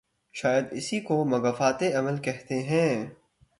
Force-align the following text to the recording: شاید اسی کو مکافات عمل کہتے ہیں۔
شاید 0.33 0.65
اسی 0.71 0.99
کو 0.99 1.25
مکافات 1.25 1.83
عمل 1.83 2.17
کہتے 2.17 2.59
ہیں۔ 2.63 3.05